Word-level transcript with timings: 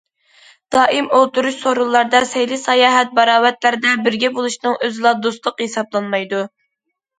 دائىم 0.75 1.09
ئولتۇرۇش، 1.17 1.59
سورۇنلاردا، 1.65 2.21
سەيلى- 2.31 2.57
ساياھەت، 2.63 3.13
باراۋەتلەردە 3.21 3.93
بىرگە 4.09 4.33
بولۇشنىڭ 4.41 4.81
ئۆزىلا 4.89 5.15
دوستلۇق 5.29 5.65
ھېسابلانمايدۇ. 5.67 6.45